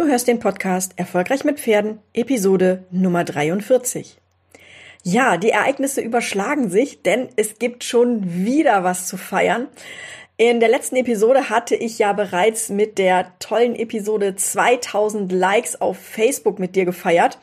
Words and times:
Du 0.00 0.06
hörst 0.06 0.28
den 0.28 0.38
Podcast 0.38 0.92
Erfolgreich 0.96 1.44
mit 1.44 1.60
Pferden, 1.60 1.98
Episode 2.14 2.84
Nummer 2.90 3.22
43. 3.22 4.16
Ja, 5.02 5.36
die 5.36 5.50
Ereignisse 5.50 6.00
überschlagen 6.00 6.70
sich, 6.70 7.02
denn 7.02 7.28
es 7.36 7.58
gibt 7.58 7.84
schon 7.84 8.46
wieder 8.46 8.82
was 8.82 9.08
zu 9.08 9.18
feiern. 9.18 9.68
In 10.38 10.58
der 10.58 10.70
letzten 10.70 10.96
Episode 10.96 11.50
hatte 11.50 11.76
ich 11.76 11.98
ja 11.98 12.14
bereits 12.14 12.70
mit 12.70 12.96
der 12.96 13.38
tollen 13.40 13.76
Episode 13.76 14.36
2000 14.36 15.30
Likes 15.32 15.78
auf 15.78 15.98
Facebook 15.98 16.58
mit 16.58 16.76
dir 16.76 16.86
gefeiert. 16.86 17.38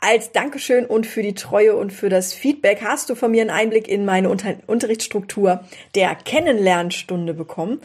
Als 0.00 0.32
Dankeschön 0.32 0.86
und 0.86 1.06
für 1.06 1.22
die 1.22 1.34
Treue 1.34 1.76
und 1.76 1.92
für 1.92 2.08
das 2.08 2.34
Feedback 2.34 2.82
hast 2.82 3.10
du 3.10 3.14
von 3.14 3.30
mir 3.30 3.42
einen 3.42 3.50
Einblick 3.50 3.86
in 3.86 4.04
meine 4.04 4.28
Unter 4.28 4.56
Unterrichtsstruktur 4.66 5.62
der 5.94 6.16
Kennenlernstunde 6.16 7.32
bekommen. 7.32 7.80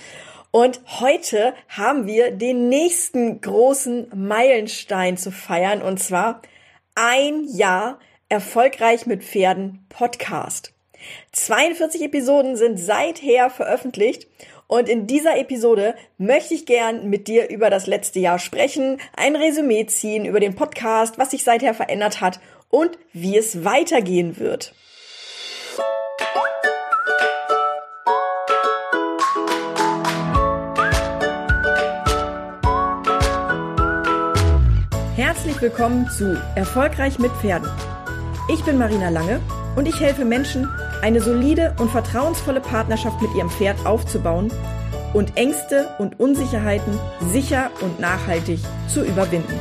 Und 0.57 0.81
heute 1.01 1.53
haben 1.69 2.07
wir 2.07 2.31
den 2.31 2.67
nächsten 2.67 3.41
großen 3.41 4.07
Meilenstein 4.15 5.15
zu 5.15 5.29
feiern 5.29 5.83
und 5.83 5.99
zwar 5.99 6.41
ein 6.95 7.43
Jahr 7.47 7.99
erfolgreich 8.27 9.05
mit 9.05 9.23
Pferden 9.23 9.85
Podcast. 9.87 10.73
42 11.31 12.01
Episoden 12.01 12.55
sind 12.55 12.77
seither 12.79 13.51
veröffentlicht 13.51 14.25
und 14.65 14.89
in 14.89 15.05
dieser 15.05 15.37
Episode 15.37 15.93
möchte 16.17 16.55
ich 16.55 16.65
gern 16.65 17.07
mit 17.07 17.27
dir 17.27 17.51
über 17.51 17.69
das 17.69 17.85
letzte 17.85 18.17
Jahr 18.17 18.39
sprechen, 18.39 18.99
ein 19.15 19.35
Resümee 19.35 19.85
ziehen 19.85 20.25
über 20.25 20.39
den 20.39 20.55
Podcast, 20.55 21.19
was 21.19 21.29
sich 21.29 21.43
seither 21.43 21.75
verändert 21.75 22.19
hat 22.19 22.39
und 22.71 22.97
wie 23.13 23.37
es 23.37 23.63
weitergehen 23.63 24.39
wird. 24.39 24.73
Herzlich 35.57 35.71
willkommen 35.71 36.07
zu 36.11 36.39
Erfolgreich 36.53 37.17
mit 37.17 37.31
Pferden. 37.31 37.67
Ich 38.53 38.63
bin 38.63 38.77
Marina 38.77 39.09
Lange 39.09 39.39
und 39.75 39.87
ich 39.87 39.99
helfe 39.99 40.23
Menschen, 40.23 40.69
eine 41.01 41.19
solide 41.19 41.75
und 41.79 41.89
vertrauensvolle 41.89 42.61
Partnerschaft 42.61 43.19
mit 43.23 43.33
ihrem 43.33 43.49
Pferd 43.49 43.83
aufzubauen 43.83 44.51
und 45.15 45.35
Ängste 45.35 45.95
und 45.97 46.19
Unsicherheiten 46.19 46.99
sicher 47.31 47.71
und 47.81 47.99
nachhaltig 47.99 48.59
zu 48.87 49.03
überwinden. 49.03 49.59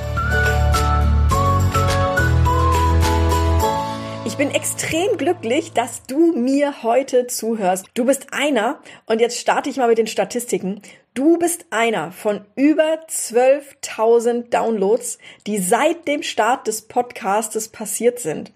Ich 4.26 4.36
bin 4.36 4.50
extrem 4.50 5.16
glücklich, 5.16 5.72
dass 5.72 6.02
du 6.02 6.34
mir 6.36 6.82
heute 6.82 7.26
zuhörst. 7.26 7.86
Du 7.94 8.04
bist 8.04 8.26
einer, 8.32 8.80
und 9.06 9.22
jetzt 9.22 9.38
starte 9.38 9.70
ich 9.70 9.78
mal 9.78 9.88
mit 9.88 9.96
den 9.96 10.08
Statistiken. 10.08 10.82
Du 11.16 11.36
bist 11.38 11.66
einer 11.70 12.12
von 12.12 12.42
über 12.56 13.00
12.000 13.08 14.50
Downloads, 14.50 15.16
die 15.46 15.56
seit 15.56 16.06
dem 16.06 16.22
Start 16.22 16.66
des 16.66 16.82
Podcastes 16.82 17.68
passiert 17.68 18.18
sind. 18.18 18.52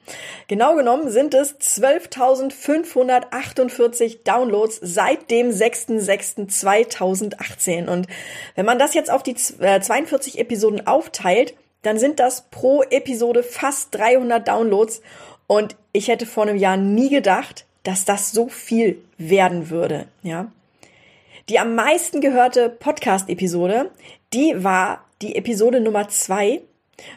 Genau 0.47 0.77
genommen 0.77 1.11
sind 1.11 1.33
es 1.33 1.59
12.548 1.59 4.25
Downloads 4.25 4.79
seit 4.83 5.31
dem 5.31 5.49
6.6.2018. 5.49 7.89
Und 7.89 8.09
wenn 8.57 8.67
man 8.67 8.79
das 8.79 8.93
jetzt 8.93 9.11
auf 9.11 9.23
die 9.23 9.37
42 9.37 10.37
äh, 10.37 10.43
Episoden 10.43 10.87
aufteilt, 10.87 11.55
dann 11.81 11.99
sind 11.99 12.21
das 12.21 12.43
pro 12.51 12.83
Episode 12.83 13.43
fast 13.43 13.95
300 13.95 14.47
Downloads 14.47 15.01
und 15.47 15.77
ich 15.95 16.09
hätte 16.09 16.27
vor 16.27 16.43
einem 16.43 16.59
Jahr 16.59 16.77
nie 16.77 17.09
gedacht, 17.09 17.65
dass 17.85 18.05
das 18.05 18.33
so 18.33 18.49
viel 18.49 19.01
werden 19.17 19.71
würde, 19.71 20.09
ja. 20.23 20.53
Die 21.49 21.59
am 21.59 21.75
meisten 21.75 22.21
gehörte 22.21 22.69
Podcast-Episode, 22.69 23.91
die 24.33 24.63
war 24.63 25.05
die 25.23 25.37
Episode 25.37 25.81
Nummer 25.81 26.09
zwei. 26.09 26.63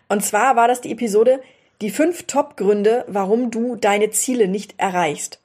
Und 0.10 0.24
zwar 0.24 0.56
war 0.56 0.68
das 0.68 0.82
die 0.82 0.92
Episode 0.92 1.42
die 1.82 1.90
fünf 1.90 2.24
Top-Gründe, 2.24 3.04
warum 3.08 3.52
du 3.52 3.76
deine 3.76 4.10
Ziele 4.12 4.48
nicht 4.48 4.76
erreichst. 4.78 5.40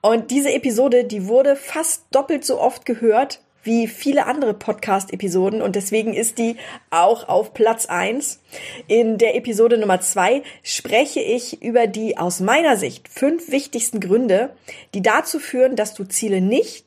Und 0.00 0.30
diese 0.30 0.52
Episode, 0.52 1.04
die 1.04 1.28
wurde 1.28 1.56
fast 1.56 2.04
doppelt 2.10 2.44
so 2.44 2.60
oft 2.60 2.84
gehört 2.84 3.40
wie 3.66 3.88
viele 3.88 4.26
andere 4.26 4.54
Podcast-Episoden 4.54 5.60
und 5.60 5.74
deswegen 5.74 6.14
ist 6.14 6.38
die 6.38 6.56
auch 6.90 7.28
auf 7.28 7.52
Platz 7.52 7.86
eins. 7.86 8.40
In 8.86 9.18
der 9.18 9.34
Episode 9.34 9.76
Nummer 9.76 10.00
zwei 10.00 10.42
spreche 10.62 11.20
ich 11.20 11.62
über 11.62 11.88
die 11.88 12.16
aus 12.16 12.38
meiner 12.38 12.76
Sicht 12.76 13.08
fünf 13.08 13.50
wichtigsten 13.50 13.98
Gründe, 13.98 14.50
die 14.94 15.02
dazu 15.02 15.40
führen, 15.40 15.74
dass 15.74 15.94
du 15.94 16.04
Ziele 16.04 16.40
nicht 16.40 16.85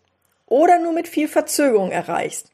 oder 0.49 0.79
nur 0.79 0.93
mit 0.93 1.07
viel 1.07 1.27
Verzögerung 1.27 1.91
erreichst. 1.91 2.51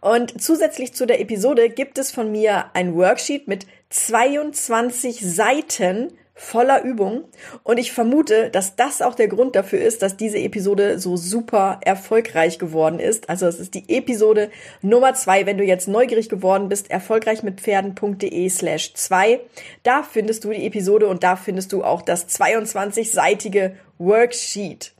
Und 0.00 0.40
zusätzlich 0.40 0.94
zu 0.94 1.06
der 1.06 1.20
Episode 1.20 1.68
gibt 1.68 1.98
es 1.98 2.12
von 2.12 2.30
mir 2.30 2.66
ein 2.74 2.94
Worksheet 2.94 3.48
mit 3.48 3.66
22 3.90 5.20
Seiten 5.20 6.12
voller 6.38 6.84
Übung. 6.84 7.24
Und 7.64 7.78
ich 7.78 7.92
vermute, 7.92 8.48
dass 8.50 8.76
das 8.76 9.02
auch 9.02 9.16
der 9.16 9.26
Grund 9.26 9.56
dafür 9.56 9.80
ist, 9.80 10.02
dass 10.02 10.16
diese 10.16 10.38
Episode 10.38 11.00
so 11.00 11.16
super 11.16 11.80
erfolgreich 11.84 12.60
geworden 12.60 13.00
ist. 13.00 13.28
Also 13.28 13.46
es 13.46 13.58
ist 13.58 13.74
die 13.74 13.84
Episode 13.88 14.50
Nummer 14.80 15.14
zwei. 15.14 15.46
Wenn 15.46 15.58
du 15.58 15.64
jetzt 15.64 15.88
neugierig 15.88 16.28
geworden 16.28 16.68
bist, 16.68 16.92
erfolgreich 16.92 17.42
mit 17.42 17.60
Pferden.de 17.60 18.48
slash 18.48 18.94
zwei. 18.94 19.40
Da 19.82 20.04
findest 20.04 20.44
du 20.44 20.50
die 20.50 20.64
Episode 20.64 21.08
und 21.08 21.24
da 21.24 21.34
findest 21.34 21.72
du 21.72 21.82
auch 21.82 22.02
das 22.02 22.28
22-seitige 22.28 23.72
Worksheet. 23.98 24.92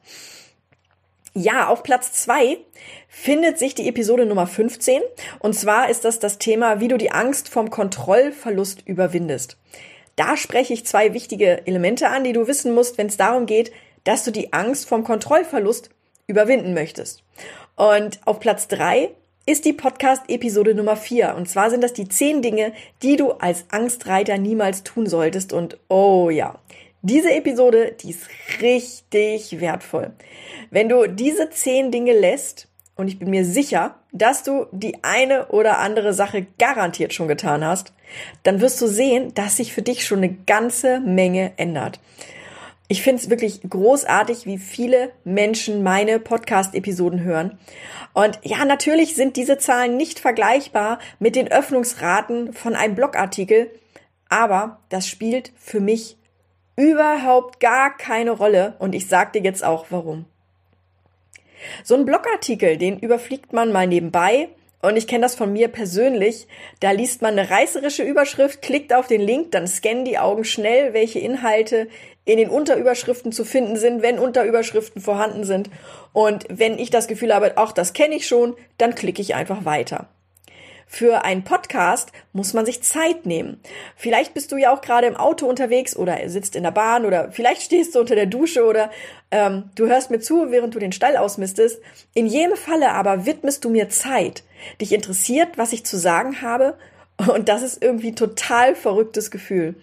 Ja, 1.41 1.69
auf 1.69 1.84
Platz 1.84 2.15
zwei 2.15 2.59
findet 3.06 3.60
sich 3.60 3.76
die 3.76 3.88
Episode 3.88 4.26
Nummer 4.26 4.49
15. 4.49 5.00
Und 5.38 5.54
zwar 5.54 5.88
ist 5.88 6.04
das 6.04 6.19
das 6.19 6.38
Thema, 6.38 6.81
wie 6.81 6.88
du 6.88 6.99
die 6.99 7.12
Angst 7.12 7.49
vom 7.49 7.71
Kontrollverlust 7.71 8.82
überwindest. 8.87 9.56
Da 10.16 10.37
spreche 10.37 10.75
ich 10.75 10.84
zwei 10.84 11.15
wichtige 11.15 11.65
Elemente 11.65 12.09
an, 12.09 12.25
die 12.25 12.32
du 12.32 12.49
wissen 12.49 12.75
musst, 12.75 12.99
wenn 12.99 13.06
es 13.06 13.16
darum 13.16 13.47
geht, 13.47 13.71
dass 14.03 14.25
du 14.25 14.32
die 14.32 14.53
Angst 14.53 14.88
vom 14.88 15.04
Kontrollverlust 15.04 15.91
überwinden 16.26 16.75
möchtest. 16.75 17.22
Und 17.76 18.19
auf 18.25 18.41
Platz 18.41 18.66
drei 18.66 19.10
ist 19.47 19.65
die 19.65 19.72
Podcast-Episode 19.72 20.75
Nummer 20.75 20.97
vier. 20.97 21.37
Und 21.37 21.49
zwar 21.49 21.70
sind 21.70 21.84
das 21.84 21.93
die 21.93 22.09
zehn 22.09 22.43
Dinge, 22.43 22.72
die 23.03 23.15
du 23.15 23.31
als 23.31 23.66
Angstreiter 23.70 24.38
niemals 24.38 24.82
tun 24.82 25.06
solltest. 25.06 25.53
Und 25.53 25.78
oh 25.88 26.31
ja, 26.31 26.59
diese 27.03 27.33
Episode, 27.33 27.95
die 28.01 28.11
ist 28.11 28.29
richtig 28.61 29.61
wertvoll. 29.61 30.13
Wenn 30.71 30.89
du 30.89 31.07
diese 31.07 31.51
zehn 31.51 31.91
Dinge 31.91 32.13
lässt, 32.13 32.69
und 32.97 33.07
ich 33.07 33.21
bin 33.21 33.31
mir 33.31 33.45
sicher, 33.45 33.95
dass 34.13 34.43
du 34.43 34.67
die 34.73 35.05
eine 35.05 35.47
oder 35.49 35.79
andere 35.79 36.13
Sache 36.13 36.47
garantiert 36.59 37.15
schon 37.15 37.29
getan 37.29 37.65
hast, 37.65 37.93
dann 38.43 38.61
wirst 38.61 38.81
du 38.83 38.89
sehen, 38.89 39.33
dass 39.35 39.57
sich 39.57 39.73
für 39.73 39.83
dich 39.83 40.05
schon 40.05 40.19
eine 40.19 40.35
ganze 40.35 40.99
Menge 40.99 41.53
ändert. 41.57 42.01
Ich 42.89 43.03
finde 43.03 43.23
es 43.23 43.31
wirklich 43.31 43.61
großartig, 43.69 44.47
wie 44.47 44.59
viele 44.59 45.13
Menschen 45.23 45.85
meine 45.85 46.19
Podcast-Episoden 46.19 47.23
hören. 47.23 47.59
Und 48.15 48.41
ja, 48.43 48.65
natürlich 48.65 49.15
sind 49.15 49.37
diese 49.37 49.59
Zahlen 49.59 49.97
nicht 49.97 50.19
vergleichbar 50.19 50.99
mit 51.21 51.37
den 51.37 51.49
Öffnungsraten 51.49 52.53
von 52.53 52.75
einem 52.75 52.97
Blogartikel, 52.97 53.71
aber 54.29 54.81
das 54.89 55.07
spielt 55.07 55.53
für 55.57 55.81
mich 55.81 56.18
überhaupt 56.78 57.59
gar 57.59 57.97
keine 57.97 58.31
Rolle 58.31 58.77
und 58.78 58.94
ich 58.94 59.09
sag 59.09 59.33
dir 59.33 59.43
jetzt 59.43 59.65
auch 59.65 59.87
warum. 59.91 60.27
So 61.83 61.97
ein 61.97 62.05
Blogartikel, 62.05 62.77
den 62.77 63.00
überfliegt 63.00 63.53
man 63.53 63.72
mal 63.72 63.89
nebenbei. 63.89 64.49
Und 64.81 64.97
ich 64.97 65.09
kenne 65.09 65.22
das 65.22 65.34
von 65.34 65.53
mir 65.53 65.67
persönlich. 65.67 66.47
Da 66.78 66.93
liest 66.93 67.21
man 67.21 67.37
eine 67.37 67.50
reißerische 67.50 68.05
Überschrift, 68.05 68.62
klickt 68.62 68.94
auf 68.94 69.09
den 69.09 69.21
Link, 69.21 69.50
dann 69.50 69.67
scannen 69.67 70.05
die 70.05 70.19
Augen 70.19 70.44
schnell, 70.44 70.94
welche 70.94 71.19
Inhalte 71.19 71.88
in 72.25 72.38
den 72.38 72.49
Unterüberschriften 72.49 73.33
zu 73.33 73.44
finden 73.44 73.77
sind, 73.77 74.03
wenn 74.03 74.21
Unterüberschriften 74.21 75.03
vorhanden 75.03 75.43
sind. 75.43 75.71
Und 76.12 76.47
wenn 76.49 76.78
ich 76.78 76.91
das 76.91 77.09
Gefühl 77.09 77.34
habe, 77.34 77.55
ach, 77.56 77.72
das 77.72 77.93
kenne 77.93 78.15
ich 78.15 78.28
schon, 78.28 78.55
dann 78.77 78.94
klicke 78.94 79.21
ich 79.21 79.34
einfach 79.34 79.65
weiter. 79.65 80.09
Für 80.91 81.22
einen 81.25 81.44
Podcast 81.44 82.12
muss 82.32 82.54
man 82.54 82.65
sich 82.65 82.82
Zeit 82.82 83.26
nehmen. 83.26 83.60
Vielleicht 83.94 84.32
bist 84.32 84.50
du 84.50 84.56
ja 84.56 84.75
auch 84.75 84.81
gerade 84.81 85.06
im 85.06 85.17
Auto 85.17 85.46
unterwegs 85.46 85.94
oder 85.94 86.17
sitzt 86.31 86.56
in 86.56 86.62
der 86.62 86.70
Bahn 86.70 87.05
oder 87.05 87.31
vielleicht 87.31 87.61
stehst 87.61 87.94
du 87.94 88.00
unter 88.00 88.14
der 88.14 88.25
Dusche 88.25 88.64
oder 88.64 88.90
ähm, 89.31 89.70
du 89.75 89.87
hörst 89.87 90.11
mir 90.11 90.19
zu, 90.19 90.50
während 90.50 90.75
du 90.75 90.79
den 90.79 90.93
Stall 90.93 91.19
ausmistest. 91.19 91.82
In 92.14 92.26
jedem 92.26 92.56
Falle 92.56 92.93
aber 92.93 93.26
widmest 93.26 93.67
du 93.67 93.70
mir 93.70 93.90
Zeit. 93.90 94.44
Dich 94.81 94.93
interessiert, 94.93 95.58
was 95.58 95.75
ich 95.75 95.85
zu 95.85 95.99
sagen 95.99 96.40
habe 96.40 96.79
und 97.34 97.50
das 97.50 97.62
ist 97.62 97.82
irgendwie 97.82 98.14
total 98.14 98.75
verrücktes 98.75 99.31
Gefühl. 99.31 99.75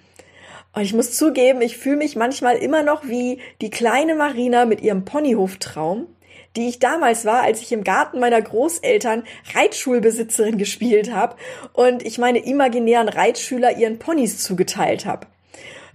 Und 0.74 0.82
ich 0.82 0.94
muss 0.94 1.16
zugeben, 1.16 1.62
ich 1.62 1.78
fühle 1.78 1.98
mich 1.98 2.16
manchmal 2.16 2.58
immer 2.58 2.82
noch 2.82 3.06
wie 3.06 3.40
die 3.62 3.70
kleine 3.70 4.16
Marina 4.16 4.66
mit 4.66 4.82
ihrem 4.82 5.06
Ponyhoftraum 5.06 6.08
die 6.56 6.70
ich 6.70 6.80
damals 6.80 7.26
war, 7.26 7.42
als 7.42 7.62
ich 7.62 7.72
im 7.72 7.84
Garten 7.84 8.20
meiner 8.20 8.42
Großeltern 8.42 9.24
Reitschulbesitzerin 9.54 10.58
gespielt 10.58 11.14
habe 11.14 11.36
und 11.74 12.06
ich 12.06 12.18
meine 12.18 12.40
imaginären 12.40 13.10
Reitschüler 13.10 13.78
ihren 13.78 14.00
Ponys 14.00 14.42
zugeteilt 14.42 15.06
habe. 15.06 15.28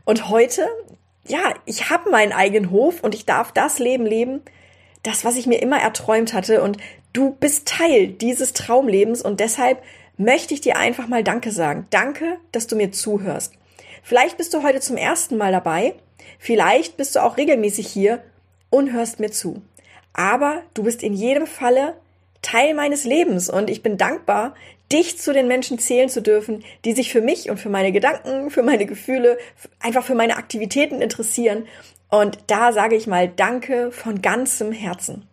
Und 0.05 0.29
heute, 0.29 0.67
ja, 1.27 1.55
ich 1.67 1.91
habe 1.91 2.11
meinen 2.11 2.33
eigenen 2.33 2.71
Hof 2.71 3.03
und 3.03 3.15
ich 3.15 3.27
darf 3.27 3.53
das 3.53 3.79
Leben 3.79 4.07
leben, 4.07 4.43
das, 5.03 5.25
was 5.25 5.37
ich 5.37 5.47
mir 5.47 5.63
immer 5.63 5.79
erträumt 5.79 6.35
hatte. 6.35 6.63
Und 6.63 6.79
du 7.13 7.31
bist 7.31 7.69
Teil 7.69 8.09
dieses 8.09 8.53
Traumlebens 8.53 9.23
und 9.23 9.41
deshalb 9.41 9.83
möchte 10.17 10.53
ich 10.53 10.61
dir 10.61 10.77
einfach 10.77 11.09
mal 11.09 11.25
Danke 11.25 11.51
sagen. 11.51 11.87
Danke, 11.91 12.37
dass 12.53 12.67
du 12.67 12.77
mir 12.77 12.93
zuhörst. 12.93 13.55
Vielleicht 14.03 14.37
bist 14.37 14.53
du 14.55 14.63
heute 14.63 14.81
zum 14.81 14.97
ersten 14.97 15.37
Mal 15.37 15.53
dabei, 15.53 15.95
vielleicht 16.39 16.97
bist 16.97 17.17
du 17.17 17.23
auch 17.23 17.37
regelmäßig 17.37 17.87
hier 17.87 18.23
und 18.71 18.93
hörst 18.93 19.21
mir 19.21 19.31
zu. 19.31 19.63
Aber 20.13 20.63
du 20.75 20.83
bist 20.83 21.03
in 21.03 21.15
jedem 21.15 21.47
Falle 21.47 21.95
Teil 22.43 22.75
meines 22.75 23.05
Lebens 23.05 23.51
und 23.51 23.69
ich 23.69 23.83
bin 23.83 23.99
dankbar, 23.99 24.55
dich 24.91 25.19
zu 25.19 25.33
den 25.33 25.47
Menschen 25.47 25.79
zählen 25.79 26.09
zu 26.09 26.21
dürfen, 26.21 26.65
die 26.85 26.93
sich 26.93 27.13
für 27.13 27.21
mich 27.21 27.51
und 27.51 27.59
für 27.59 27.69
meine 27.69 27.93
Gedanken, 27.93 28.51
für 28.51 28.63
meine 28.63 28.87
Gefühle, 28.87 29.39
einfach 29.79 30.05
für 30.05 30.15
meine 30.15 30.37
Aktivitäten 30.37 31.01
interessieren. 31.01 31.67
Und 32.09 32.39
da 32.49 32.73
sage 32.73 32.97
ich 32.97 33.07
mal 33.07 33.29
Danke 33.29 33.93
von 33.93 34.21
ganzem 34.21 34.73
Herzen. 34.73 35.27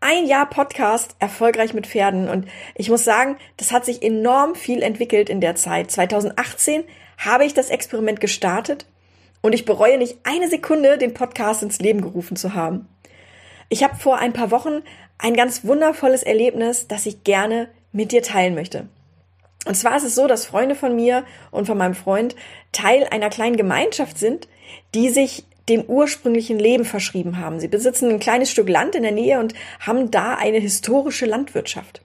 Ein 0.00 0.26
Jahr 0.26 0.48
Podcast 0.50 1.16
erfolgreich 1.20 1.74
mit 1.74 1.86
Pferden 1.86 2.28
und 2.28 2.48
ich 2.74 2.90
muss 2.90 3.04
sagen, 3.04 3.36
das 3.56 3.70
hat 3.70 3.84
sich 3.84 4.02
enorm 4.02 4.56
viel 4.56 4.82
entwickelt 4.82 5.30
in 5.30 5.40
der 5.40 5.54
Zeit. 5.54 5.90
2018 5.90 6.84
habe 7.18 7.44
ich 7.44 7.54
das 7.54 7.70
Experiment 7.70 8.20
gestartet 8.20 8.86
und 9.42 9.52
ich 9.52 9.64
bereue 9.64 9.98
nicht 9.98 10.18
eine 10.24 10.48
Sekunde, 10.48 10.98
den 10.98 11.14
Podcast 11.14 11.62
ins 11.62 11.78
Leben 11.78 12.00
gerufen 12.00 12.36
zu 12.36 12.54
haben. 12.54 12.88
Ich 13.72 13.82
habe 13.82 13.96
vor 13.96 14.18
ein 14.18 14.34
paar 14.34 14.50
Wochen 14.50 14.82
ein 15.16 15.32
ganz 15.32 15.64
wundervolles 15.64 16.22
Erlebnis, 16.22 16.88
das 16.88 17.06
ich 17.06 17.24
gerne 17.24 17.70
mit 17.90 18.12
dir 18.12 18.22
teilen 18.22 18.54
möchte. 18.54 18.86
Und 19.64 19.74
zwar 19.74 19.96
ist 19.96 20.02
es 20.02 20.14
so, 20.14 20.26
dass 20.26 20.44
Freunde 20.44 20.74
von 20.74 20.94
mir 20.94 21.24
und 21.50 21.64
von 21.64 21.78
meinem 21.78 21.94
Freund 21.94 22.36
Teil 22.72 23.08
einer 23.10 23.30
kleinen 23.30 23.56
Gemeinschaft 23.56 24.18
sind, 24.18 24.46
die 24.94 25.08
sich 25.08 25.46
dem 25.70 25.84
ursprünglichen 25.84 26.58
Leben 26.58 26.84
verschrieben 26.84 27.38
haben. 27.38 27.60
Sie 27.60 27.68
besitzen 27.68 28.10
ein 28.10 28.20
kleines 28.20 28.50
Stück 28.50 28.68
Land 28.68 28.94
in 28.94 29.04
der 29.04 29.12
Nähe 29.12 29.40
und 29.40 29.54
haben 29.80 30.10
da 30.10 30.34
eine 30.34 30.58
historische 30.58 31.24
Landwirtschaft. 31.24 32.02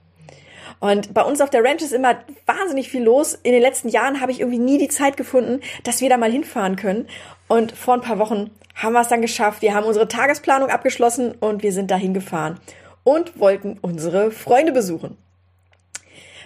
Und 0.79 1.13
bei 1.13 1.21
uns 1.21 1.41
auf 1.41 1.49
der 1.49 1.65
Ranch 1.65 1.81
ist 1.81 1.91
immer 1.91 2.15
wahnsinnig 2.45 2.87
viel 2.89 3.03
los. 3.03 3.37
In 3.43 3.51
den 3.51 3.61
letzten 3.61 3.89
Jahren 3.89 4.21
habe 4.21 4.31
ich 4.31 4.39
irgendwie 4.39 4.59
nie 4.59 4.77
die 4.77 4.87
Zeit 4.87 5.17
gefunden, 5.17 5.59
dass 5.83 5.99
wir 5.99 6.07
da 6.07 6.15
mal 6.15 6.31
hinfahren 6.31 6.77
können. 6.77 7.09
Und 7.49 7.73
vor 7.73 7.95
ein 7.95 8.01
paar 8.01 8.19
Wochen 8.19 8.51
haben 8.77 8.93
wir 8.93 9.01
es 9.01 9.07
dann 9.07 9.21
geschafft. 9.21 9.61
Wir 9.61 9.73
haben 9.73 9.85
unsere 9.85 10.07
Tagesplanung 10.07 10.69
abgeschlossen 10.69 11.33
und 11.39 11.63
wir 11.63 11.71
sind 11.71 11.91
da 11.91 11.95
hingefahren 11.95 12.59
und 13.03 13.39
wollten 13.39 13.77
unsere 13.81 14.31
Freunde 14.31 14.71
besuchen. 14.71 15.17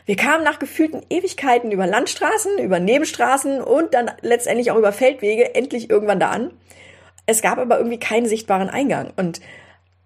Wir 0.05 0.15
kamen 0.15 0.43
nach 0.43 0.57
gefühlten 0.57 1.03
Ewigkeiten 1.09 1.71
über 1.71 1.85
Landstraßen, 1.85 2.57
über 2.57 2.79
Nebenstraßen 2.79 3.61
und 3.61 3.93
dann 3.93 4.09
letztendlich 4.21 4.71
auch 4.71 4.77
über 4.77 4.93
Feldwege 4.93 5.53
endlich 5.53 5.89
irgendwann 5.89 6.19
da 6.19 6.29
an. 6.29 6.51
Es 7.27 7.41
gab 7.41 7.59
aber 7.59 7.77
irgendwie 7.77 7.99
keinen 7.99 8.25
sichtbaren 8.25 8.69
Eingang. 8.69 9.11
Und 9.15 9.41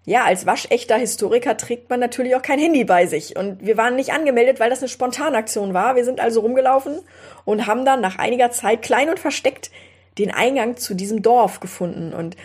ja, 0.04 0.24
als 0.24 0.44
waschechter 0.46 0.96
Historiker 0.96 1.56
trägt 1.56 1.88
man 1.90 1.98
natürlich 1.98 2.36
auch 2.36 2.42
kein 2.42 2.58
Handy 2.58 2.84
bei 2.84 3.06
sich. 3.06 3.36
Und 3.36 3.64
wir 3.64 3.76
waren 3.76 3.96
nicht 3.96 4.12
angemeldet, 4.12 4.60
weil 4.60 4.70
das 4.70 4.80
eine 4.80 4.88
Spontanaktion 4.88 5.74
war. 5.74 5.96
Wir 5.96 6.04
sind 6.04 6.20
also 6.20 6.40
rumgelaufen 6.40 7.00
und 7.44 7.66
haben 7.66 7.84
dann 7.84 8.00
nach 8.00 8.18
einiger 8.18 8.50
Zeit 8.50 8.82
klein 8.82 9.08
und 9.08 9.18
versteckt 9.18 9.70
den 10.18 10.30
Eingang 10.30 10.76
zu 10.76 10.94
diesem 10.94 11.22
Dorf 11.22 11.60
gefunden. 11.60 12.12
Und 12.12 12.36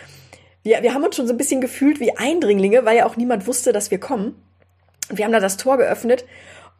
wir, 0.62 0.82
wir 0.82 0.94
haben 0.94 1.04
uns 1.04 1.16
schon 1.16 1.26
so 1.26 1.34
ein 1.34 1.38
bisschen 1.38 1.60
gefühlt 1.60 2.00
wie 2.00 2.16
Eindringlinge, 2.16 2.84
weil 2.84 2.98
ja 2.98 3.06
auch 3.06 3.16
niemand 3.16 3.46
wusste, 3.46 3.72
dass 3.72 3.90
wir 3.90 3.98
kommen. 3.98 4.34
Und 5.10 5.18
wir 5.18 5.24
haben 5.24 5.32
da 5.32 5.40
das 5.40 5.56
Tor 5.56 5.78
geöffnet 5.78 6.24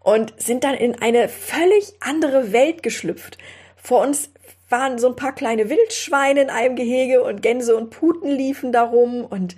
und 0.01 0.35
sind 0.41 0.65
dann 0.65 0.75
in 0.75 1.01
eine 1.01 1.29
völlig 1.29 1.95
andere 2.01 2.53
Welt 2.53 2.83
geschlüpft. 2.83 3.39
Vor 3.77 4.01
uns 4.03 4.31
waren 4.69 4.99
so 4.99 5.09
ein 5.09 5.17
paar 5.17 5.35
kleine 5.35 5.69
Wildschweine 5.69 6.43
in 6.43 6.51
einem 6.51 6.77
Gehege 6.77 7.23
und 7.23 7.43
Gänse 7.43 7.77
und 7.77 7.91
Puten 7.91 8.31
liefen 8.31 8.73
darum 8.73 9.25
und 9.25 9.57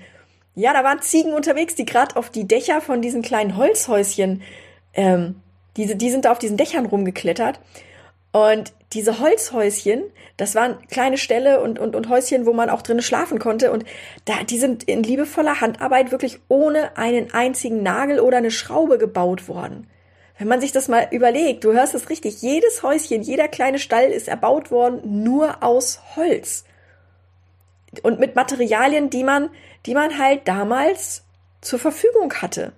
ja, 0.57 0.73
da 0.73 0.85
waren 0.85 1.03
Ziegen 1.03 1.33
unterwegs, 1.33 1.75
die 1.75 1.85
gerade 1.85 2.17
auf 2.17 2.31
die 2.31 2.47
Dächer 2.47 2.81
von 2.81 3.03
diesen 3.03 3.23
kleinen 3.23 3.57
Holzhäuschen, 3.57 4.43
ähm, 4.93 5.41
diese, 5.77 5.97
die 5.97 6.11
sind 6.11 6.25
da 6.25 6.33
auf 6.33 6.39
diesen 6.39 6.57
Dächern 6.57 6.87
rumgeklettert. 6.87 7.61
Und 8.35 8.73
diese 8.95 9.21
Holzhäuschen, 9.21 10.03
das 10.37 10.57
waren 10.57 10.85
kleine 10.89 11.19
Ställe 11.19 11.61
und, 11.61 11.79
und, 11.79 11.95
und 11.95 12.09
Häuschen, 12.09 12.47
wo 12.47 12.53
man 12.53 12.69
auch 12.69 12.83
drinnen 12.83 13.01
schlafen 13.01 13.39
konnte. 13.39 13.71
Und 13.71 13.85
da, 14.25 14.43
die 14.43 14.59
sind 14.59 14.83
in 14.83 15.05
liebevoller 15.05 15.61
Handarbeit 15.61 16.11
wirklich 16.11 16.41
ohne 16.49 16.97
einen 16.97 17.33
einzigen 17.33 17.85
Nagel 17.85 18.19
oder 18.19 18.39
eine 18.39 18.51
Schraube 18.51 18.99
gebaut 18.99 19.47
worden. 19.47 19.87
Wenn 20.37 20.49
man 20.49 20.61
sich 20.61 20.73
das 20.73 20.89
mal 20.89 21.07
überlegt, 21.13 21.63
du 21.63 21.75
hörst 21.75 21.95
es 21.95 22.11
richtig, 22.11 22.43
jedes 22.43 22.83
Häuschen, 22.83 23.23
jeder 23.23 23.47
kleine 23.47 23.79
Stall 23.79 24.11
ist 24.11 24.27
erbaut 24.27 24.73
worden 24.73 25.23
nur 25.23 25.63
aus 25.63 26.01
Holz. 26.17 26.65
Und 28.03 28.19
mit 28.19 28.35
Materialien, 28.35 29.11
die 29.11 29.23
man, 29.23 29.49
die 29.87 29.95
man 29.95 30.19
halt 30.19 30.49
damals 30.49 31.23
zur 31.61 31.79
Verfügung 31.79 32.35
hatte. 32.35 32.73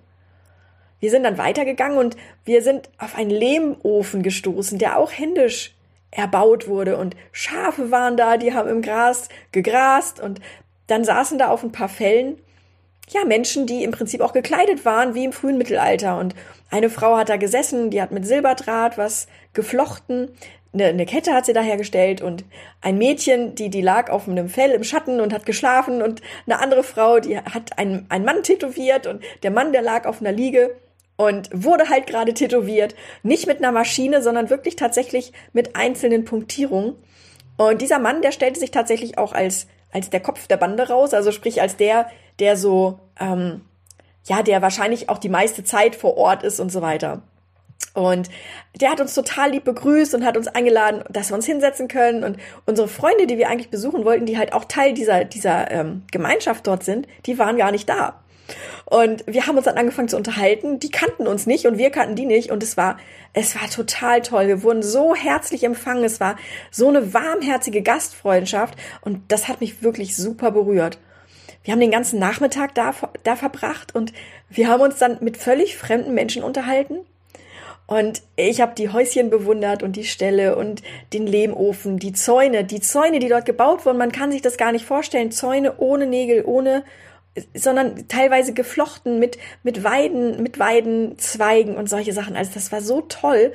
Wir 0.99 1.11
sind 1.11 1.23
dann 1.23 1.37
weitergegangen 1.37 1.97
und 1.97 2.17
wir 2.45 2.61
sind 2.61 2.89
auf 2.97 3.15
einen 3.15 3.29
Lehmofen 3.29 4.23
gestoßen, 4.23 4.79
der 4.79 4.97
auch 4.97 5.11
händisch 5.11 5.75
erbaut 6.11 6.67
wurde 6.67 6.97
und 6.97 7.15
Schafe 7.31 7.91
waren 7.91 8.17
da, 8.17 8.37
die 8.37 8.53
haben 8.53 8.69
im 8.69 8.81
Gras 8.81 9.29
gegrast 9.51 10.19
und 10.19 10.39
dann 10.87 11.03
saßen 11.03 11.37
da 11.37 11.49
auf 11.49 11.63
ein 11.63 11.71
paar 11.71 11.89
Fällen 11.89 12.37
ja, 13.09 13.23
Menschen, 13.23 13.67
die 13.67 13.83
im 13.83 13.91
Prinzip 13.91 14.21
auch 14.21 14.33
gekleidet 14.33 14.83
waren 14.85 15.15
wie 15.15 15.23
im 15.23 15.31
frühen 15.31 15.57
Mittelalter. 15.57 16.17
Und 16.17 16.35
eine 16.69 16.89
Frau 16.89 17.17
hat 17.17 17.29
da 17.29 17.37
gesessen, 17.37 17.89
die 17.89 18.01
hat 18.01 18.11
mit 18.11 18.25
Silberdraht 18.25 18.97
was 18.97 19.27
geflochten. 19.53 20.29
Eine, 20.73 20.87
eine 20.87 21.05
Kette 21.05 21.33
hat 21.33 21.45
sie 21.45 21.53
da 21.53 21.61
hergestellt 21.61 22.21
und 22.21 22.43
ein 22.81 22.97
Mädchen, 22.97 23.55
die, 23.55 23.69
die 23.69 23.81
lag 23.81 24.09
auf 24.09 24.27
einem 24.27 24.49
Fell 24.49 24.71
im 24.71 24.83
Schatten 24.83 25.21
und 25.21 25.33
hat 25.33 25.45
geschlafen 25.45 26.01
und 26.01 26.21
eine 26.45 26.59
andere 26.59 26.83
Frau, 26.83 27.19
die 27.19 27.37
hat 27.37 27.77
einen, 27.77 28.05
einen 28.09 28.25
Mann 28.25 28.43
tätowiert 28.43 29.07
und 29.07 29.23
der 29.43 29.51
Mann, 29.51 29.71
der 29.71 29.81
lag 29.81 30.05
auf 30.05 30.19
einer 30.19 30.33
Liege 30.33 30.75
und 31.17 31.49
wurde 31.51 31.89
halt 31.89 32.07
gerade 32.07 32.33
tätowiert. 32.33 32.95
Nicht 33.23 33.47
mit 33.47 33.57
einer 33.57 33.71
Maschine, 33.71 34.21
sondern 34.21 34.49
wirklich 34.49 34.75
tatsächlich 34.75 35.33
mit 35.51 35.75
einzelnen 35.75 36.23
Punktierungen. 36.23 36.95
Und 37.57 37.81
dieser 37.81 37.99
Mann, 37.99 38.21
der 38.21 38.31
stellte 38.31 38.59
sich 38.59 38.71
tatsächlich 38.71 39.17
auch 39.17 39.33
als, 39.33 39.67
als 39.91 40.09
der 40.09 40.19
Kopf 40.19 40.47
der 40.47 40.57
Bande 40.57 40.87
raus, 40.87 41.13
also 41.13 41.31
sprich 41.31 41.59
als 41.59 41.75
der, 41.75 42.07
der 42.39 42.55
so, 42.55 42.99
ähm, 43.19 43.61
ja, 44.25 44.43
der 44.43 44.61
wahrscheinlich 44.61 45.09
auch 45.09 45.17
die 45.17 45.29
meiste 45.29 45.63
Zeit 45.63 45.95
vor 45.95 46.17
Ort 46.17 46.43
ist 46.43 46.59
und 46.59 46.71
so 46.71 46.81
weiter. 46.81 47.23
Und 47.93 48.29
der 48.79 48.91
hat 48.91 49.01
uns 49.01 49.15
total 49.15 49.51
lieb 49.51 49.63
begrüßt 49.63 50.13
und 50.13 50.23
hat 50.23 50.37
uns 50.37 50.47
eingeladen, 50.47 51.03
dass 51.09 51.29
wir 51.29 51.35
uns 51.35 51.47
hinsetzen 51.47 51.87
können. 51.87 52.23
Und 52.23 52.37
unsere 52.67 52.87
Freunde, 52.87 53.25
die 53.25 53.39
wir 53.39 53.49
eigentlich 53.49 53.71
besuchen 53.71 54.05
wollten, 54.05 54.27
die 54.27 54.37
halt 54.37 54.53
auch 54.53 54.65
Teil 54.65 54.93
dieser, 54.93 55.25
dieser 55.25 55.71
ähm, 55.71 56.03
Gemeinschaft 56.11 56.67
dort 56.67 56.83
sind, 56.83 57.07
die 57.25 57.39
waren 57.39 57.57
gar 57.57 57.71
nicht 57.71 57.89
da. 57.89 58.21
Und 58.85 59.23
wir 59.27 59.47
haben 59.47 59.57
uns 59.57 59.65
dann 59.65 59.77
angefangen 59.77 60.07
zu 60.07 60.17
unterhalten. 60.17 60.79
Die 60.79 60.91
kannten 60.91 61.27
uns 61.27 61.45
nicht 61.45 61.65
und 61.65 61.77
wir 61.77 61.89
kannten 61.89 62.15
die 62.15 62.25
nicht. 62.25 62.51
Und 62.51 62.63
es 62.63 62.77
war, 62.77 62.97
es 63.33 63.55
war 63.55 63.69
total 63.69 64.21
toll. 64.21 64.47
Wir 64.47 64.63
wurden 64.63 64.83
so 64.83 65.15
herzlich 65.15 65.63
empfangen. 65.63 66.03
Es 66.03 66.19
war 66.19 66.37
so 66.71 66.87
eine 66.87 67.13
warmherzige 67.13 67.81
Gastfreundschaft. 67.81 68.75
Und 69.01 69.21
das 69.29 69.47
hat 69.47 69.61
mich 69.61 69.83
wirklich 69.83 70.15
super 70.15 70.51
berührt. 70.51 70.99
Wir 71.63 71.73
haben 71.73 71.81
den 71.81 71.91
ganzen 71.91 72.17
Nachmittag 72.17 72.75
da, 72.75 72.93
da 73.23 73.35
verbracht 73.35 73.93
und 73.93 74.13
wir 74.49 74.69
haben 74.69 74.79
uns 74.79 74.99
dann 74.99 75.17
mit 75.19 75.35
völlig 75.35 75.75
fremden 75.75 76.13
Menschen 76.13 76.41
unterhalten. 76.41 76.99
Und 77.87 78.21
ich 78.37 78.61
habe 78.61 78.73
die 78.73 78.89
Häuschen 78.89 79.29
bewundert 79.29 79.83
und 79.83 79.97
die 79.97 80.05
Ställe 80.05 80.55
und 80.55 80.81
den 81.11 81.27
Lehmofen, 81.27 81.99
die 81.99 82.13
Zäune, 82.13 82.63
die 82.63 82.81
Zäune, 82.81 83.19
die 83.19 83.29
dort 83.29 83.45
gebaut 83.45 83.85
wurden. 83.85 83.97
Man 83.97 84.13
kann 84.13 84.31
sich 84.31 84.41
das 84.41 84.57
gar 84.57 84.73
nicht 84.73 84.85
vorstellen. 84.85 85.31
Zäune 85.31 85.77
ohne 85.77 86.05
Nägel, 86.05 86.43
ohne, 86.45 86.83
sondern 87.53 88.07
teilweise 88.07 88.53
geflochten 88.53 89.19
mit, 89.19 89.37
mit 89.63 89.83
Weiden, 89.83 90.41
mit 90.41 90.59
Weidenzweigen 90.59 91.75
und 91.75 91.89
solche 91.89 92.13
Sachen. 92.13 92.35
Also 92.35 92.51
das 92.53 92.71
war 92.71 92.81
so 92.81 93.01
toll. 93.01 93.53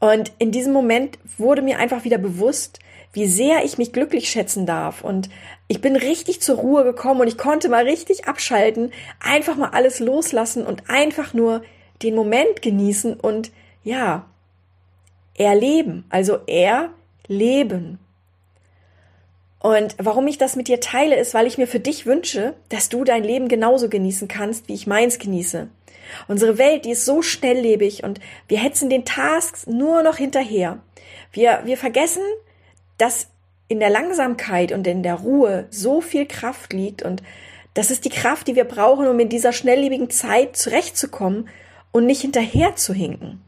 Und 0.00 0.32
in 0.38 0.50
diesem 0.50 0.72
Moment 0.72 1.18
wurde 1.38 1.62
mir 1.62 1.78
einfach 1.78 2.04
wieder 2.04 2.18
bewusst, 2.18 2.80
wie 3.12 3.26
sehr 3.26 3.64
ich 3.64 3.78
mich 3.78 3.92
glücklich 3.92 4.30
schätzen 4.30 4.66
darf 4.66 5.04
und 5.04 5.28
ich 5.68 5.80
bin 5.80 5.96
richtig 5.96 6.40
zur 6.40 6.56
Ruhe 6.56 6.82
gekommen 6.82 7.20
und 7.20 7.28
ich 7.28 7.38
konnte 7.38 7.68
mal 7.68 7.84
richtig 7.84 8.26
abschalten, 8.26 8.90
einfach 9.20 9.56
mal 9.56 9.70
alles 9.70 10.00
loslassen 10.00 10.64
und 10.64 10.88
einfach 10.88 11.34
nur 11.34 11.62
den 12.02 12.14
Moment 12.14 12.62
genießen 12.62 13.14
und 13.14 13.52
ja, 13.84 14.26
erleben, 15.34 16.04
also 16.08 16.38
erleben. 16.46 17.98
Und 19.62 19.94
warum 19.98 20.26
ich 20.26 20.38
das 20.38 20.56
mit 20.56 20.66
dir 20.66 20.80
teile, 20.80 21.14
ist, 21.14 21.34
weil 21.34 21.46
ich 21.46 21.56
mir 21.56 21.68
für 21.68 21.78
dich 21.78 22.04
wünsche, 22.04 22.54
dass 22.68 22.88
du 22.88 23.04
dein 23.04 23.22
Leben 23.22 23.46
genauso 23.46 23.88
genießen 23.88 24.26
kannst, 24.26 24.66
wie 24.66 24.74
ich 24.74 24.88
meins 24.88 25.20
genieße. 25.20 25.68
Unsere 26.26 26.58
Welt, 26.58 26.84
die 26.84 26.90
ist 26.90 27.04
so 27.04 27.22
schnelllebig 27.22 28.02
und 28.02 28.18
wir 28.48 28.58
hetzen 28.58 28.90
den 28.90 29.04
Tasks 29.04 29.68
nur 29.68 30.02
noch 30.02 30.16
hinterher. 30.16 30.80
Wir, 31.30 31.60
wir 31.64 31.76
vergessen, 31.76 32.24
dass 32.98 33.28
in 33.68 33.78
der 33.78 33.88
Langsamkeit 33.88 34.72
und 34.72 34.84
in 34.88 35.04
der 35.04 35.14
Ruhe 35.14 35.68
so 35.70 36.00
viel 36.00 36.26
Kraft 36.26 36.72
liegt 36.72 37.02
und 37.02 37.22
das 37.74 37.92
ist 37.92 38.04
die 38.04 38.10
Kraft, 38.10 38.48
die 38.48 38.56
wir 38.56 38.64
brauchen, 38.64 39.06
um 39.06 39.20
in 39.20 39.28
dieser 39.28 39.52
schnelllebigen 39.52 40.10
Zeit 40.10 40.56
zurechtzukommen 40.56 41.48
und 41.92 42.04
nicht 42.04 42.22
hinterher 42.22 42.74
zu 42.74 42.92
hinken. 42.92 43.44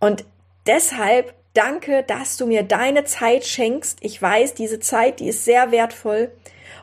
Und 0.00 0.24
deshalb 0.66 1.34
danke, 1.54 2.02
dass 2.02 2.36
du 2.36 2.46
mir 2.46 2.62
deine 2.62 3.04
Zeit 3.04 3.44
schenkst. 3.44 3.98
Ich 4.00 4.20
weiß, 4.20 4.54
diese 4.54 4.80
Zeit, 4.80 5.20
die 5.20 5.28
ist 5.28 5.44
sehr 5.44 5.70
wertvoll. 5.70 6.30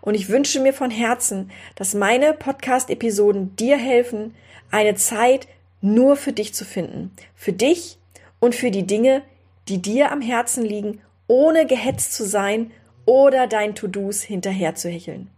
Und 0.01 0.15
ich 0.15 0.29
wünsche 0.29 0.59
mir 0.59 0.73
von 0.73 0.91
Herzen, 0.91 1.51
dass 1.75 1.93
meine 1.93 2.33
Podcast-Episoden 2.33 3.55
dir 3.55 3.77
helfen, 3.77 4.35
eine 4.71 4.95
Zeit 4.95 5.47
nur 5.81 6.15
für 6.15 6.33
dich 6.33 6.53
zu 6.53 6.65
finden. 6.65 7.15
Für 7.35 7.53
dich 7.53 7.97
und 8.39 8.55
für 8.55 8.71
die 8.71 8.87
Dinge, 8.87 9.23
die 9.67 9.81
dir 9.81 10.11
am 10.11 10.21
Herzen 10.21 10.63
liegen, 10.63 11.01
ohne 11.27 11.65
gehetzt 11.65 12.13
zu 12.13 12.25
sein 12.25 12.71
oder 13.05 13.47
dein 13.47 13.75
To-Dos 13.75 14.21
hinterher 14.21 14.75
zu 14.75 14.89
hecheln. 14.89 15.29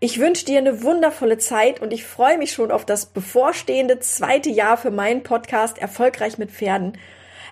Ich 0.00 0.18
wünsche 0.18 0.44
dir 0.44 0.58
eine 0.58 0.82
wundervolle 0.82 1.38
Zeit 1.38 1.80
und 1.80 1.92
ich 1.92 2.04
freue 2.04 2.38
mich 2.38 2.52
schon 2.52 2.70
auf 2.70 2.84
das 2.84 3.06
bevorstehende 3.06 4.00
zweite 4.00 4.50
Jahr 4.50 4.76
für 4.76 4.90
meinen 4.90 5.22
Podcast 5.22 5.78
Erfolgreich 5.78 6.38
mit 6.38 6.50
Pferden. 6.50 6.98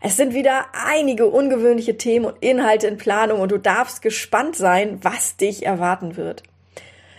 Es 0.05 0.17
sind 0.17 0.35
wieder 0.35 0.67
einige 0.73 1.29
ungewöhnliche 1.29 1.97
Themen 1.97 2.27
und 2.27 2.43
Inhalte 2.43 2.89
in 2.89 2.97
Planung 2.97 3.41
und 3.41 3.53
du 3.53 3.59
darfst 3.59 4.03
gespannt 4.03 4.57
sein, 4.57 4.99
was 5.03 5.37
dich 5.37 5.65
erwarten 5.65 6.17
wird. 6.17 6.43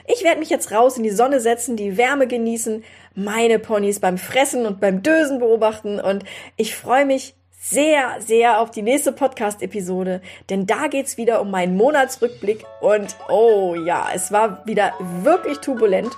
Ich 0.05 0.25
werde 0.25 0.39
mich 0.39 0.49
jetzt 0.49 0.73
raus 0.73 0.97
in 0.97 1.03
die 1.03 1.09
Sonne 1.09 1.39
setzen, 1.39 1.77
die 1.77 1.95
Wärme 1.95 2.27
genießen, 2.27 2.83
meine 3.15 3.57
Ponys 3.57 4.01
beim 4.01 4.17
Fressen 4.17 4.65
und 4.65 4.81
beim 4.81 5.01
Dösen 5.01 5.39
beobachten 5.39 5.97
und 6.01 6.25
ich 6.57 6.75
freue 6.75 7.05
mich 7.05 7.35
sehr, 7.57 8.17
sehr 8.19 8.59
auf 8.59 8.69
die 8.69 8.81
nächste 8.81 9.13
Podcast-Episode, 9.13 10.19
denn 10.49 10.67
da 10.67 10.87
geht's 10.87 11.15
wieder 11.15 11.39
um 11.39 11.51
meinen 11.51 11.77
Monatsrückblick 11.77 12.65
und 12.81 13.15
oh 13.29 13.75
ja, 13.75 14.09
es 14.13 14.33
war 14.33 14.67
wieder 14.67 14.91
wirklich 15.21 15.59
turbulent 15.59 16.11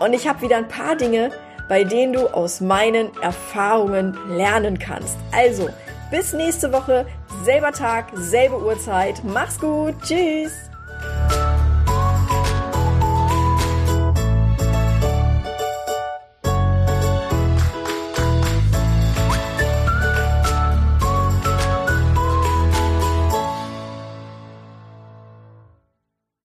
und 0.00 0.14
ich 0.14 0.26
habe 0.26 0.40
wieder 0.40 0.56
ein 0.56 0.68
paar 0.68 0.96
Dinge, 0.96 1.32
bei 1.68 1.84
denen 1.84 2.14
du 2.14 2.28
aus 2.28 2.62
meinen 2.62 3.10
Erfahrungen 3.20 4.16
lernen 4.30 4.78
kannst. 4.78 5.18
Also, 5.32 5.68
bis 6.10 6.32
nächste 6.32 6.72
Woche, 6.72 7.06
selber 7.44 7.72
Tag, 7.72 8.06
selbe 8.14 8.62
Uhrzeit. 8.62 9.22
Mach's 9.24 9.58
gut, 9.58 9.94
tschüss! 10.02 10.67